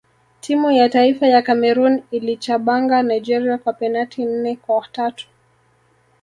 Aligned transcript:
timu 0.39 0.71
ya 0.71 0.89
taifa 0.89 1.27
ya 1.27 1.41
cameroon 1.41 2.03
iliichabanga 2.11 3.03
nigeria 3.03 3.57
kwa 3.57 3.73
penati 3.73 4.25
nne 4.25 4.55
kwa 4.55 4.87
tatu 4.91 5.27